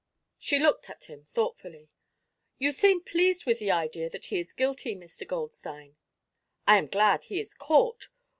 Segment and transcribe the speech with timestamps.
[0.39, 1.91] She looked at him thoughtfully.
[2.57, 5.27] "You seem pleased with the idea that he is guilty, Mr.
[5.27, 5.95] Goldstein."
[6.65, 8.09] "I am glad he is caught.